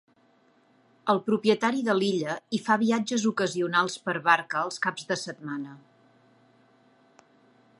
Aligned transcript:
El 1.13 1.19
propietari 1.25 1.83
de 1.89 1.95
l'illa 1.97 2.37
hi 2.57 2.61
fa 2.69 2.77
viatges 2.83 3.25
ocasionals 3.33 3.99
per 4.07 4.15
barca 4.29 4.63
els 4.69 4.81
caps 4.87 5.07
de 5.13 5.19
setmana. 5.25 5.77